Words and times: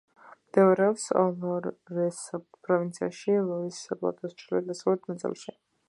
მდებარეობს 0.45 1.03
ლორეს 1.43 2.23
პროვინციაში, 2.69 3.37
ლორის 3.51 3.85
პლატოს 4.01 4.35
ჩრდილო-დასავლეთ 4.41 5.09
ნაწილში. 5.13 5.57